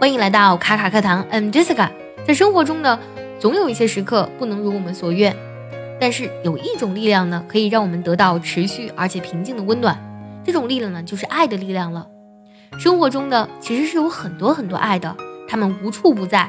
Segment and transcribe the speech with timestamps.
[0.00, 1.90] 欢迎来到卡卡课堂，I'm Jessica。
[2.24, 3.00] 在生活中呢，
[3.40, 5.34] 总有一些时刻不能如我们所愿，
[5.98, 9.98] 但是有一种力量呢，可以让我们得到持续而且平静的温暖。
[10.44, 12.06] 这种力量呢，就是爱的力量了。
[12.78, 15.16] 生活中呢，其实是有很多很多爱的，
[15.48, 16.48] 它们无处不在。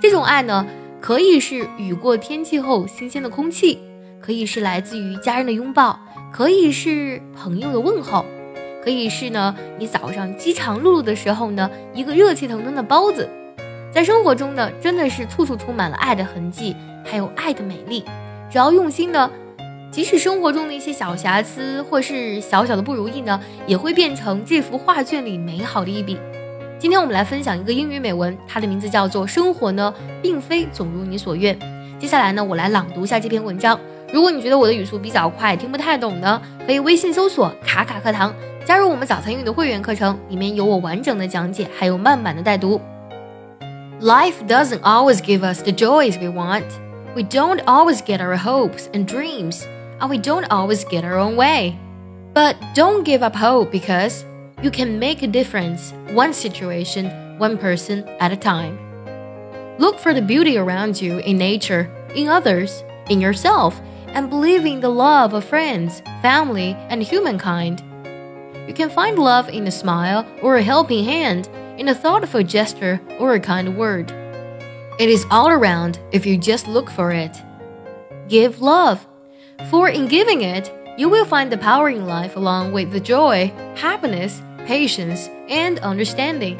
[0.00, 0.64] 这种爱呢，
[0.98, 3.78] 可以是雨过天气后新鲜的空气，
[4.18, 6.00] 可以是来自于家人的拥抱，
[6.32, 8.24] 可以是朋友的问候。
[8.88, 13.28] 可以是呢，你早上饥肠辘辘的时候呢，一个热气腾腾的包子，
[13.92, 16.74] 在生活中呢，真的是处处充满了爱的痕迹，
[17.04, 18.02] 还有爱的美丽。
[18.50, 19.30] 只要用心呢，
[19.90, 26.18] 即使生活中的一些小瑕疵或是小小的不如意呢，也会变成这幅画卷里美好的一笔。
[26.78, 29.92] 今天我们来分享一个英语美文，它的名字叫做《生活呢，
[30.22, 31.54] 并非总如你所愿》。
[31.98, 33.78] 接下来呢，我来朗读一下这篇文章。
[34.11, 38.33] 如果你觉得我的语速比较快，听不太懂呢，可以微信搜索“卡卡课堂”。
[38.63, 42.79] 加入我们早餐英语的会员课程，里面有我完整的讲解，还有慢版的带读。
[43.99, 46.63] Life doesn't always give us the joys we want.
[47.15, 49.63] We don't always get our hopes and dreams,
[49.99, 51.73] and we don't always get our own way.
[52.33, 54.23] But don't give up hope because
[54.61, 58.77] you can make a difference one situation, one person at a time.
[59.77, 63.73] Look for the beauty around you in nature, in others, in yourself,
[64.18, 67.84] and believe in the love of friends, family, and humankind.
[68.66, 73.00] You can find love in a smile or a helping hand, in a thoughtful gesture
[73.20, 74.10] or a kind word.
[74.98, 77.40] It is all around if you just look for it.
[78.26, 79.06] Give love,
[79.70, 83.52] for in giving it, you will find the power in life along with the joy,
[83.76, 86.58] happiness, patience, and understanding.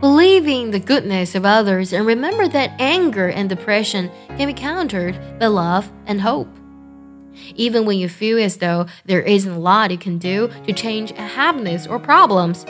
[0.00, 5.18] Believe in the goodness of others and remember that anger and depression can be countered
[5.38, 6.48] by love and hope.
[7.54, 11.12] Even when you feel as though there isn't a lot you can do to change
[11.12, 12.66] happiness or problems,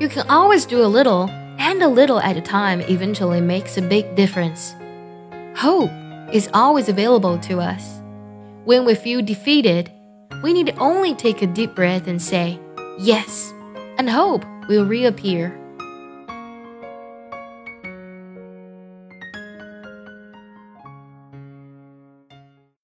[0.00, 3.82] you can always do a little, and a little at a time eventually makes a
[3.82, 4.74] big difference.
[5.56, 5.90] Hope
[6.32, 8.00] is always available to us.
[8.64, 9.90] When we feel defeated,
[10.42, 12.60] we need only take a deep breath and say,
[12.98, 13.52] Yes,
[13.98, 15.60] and hope will reappear.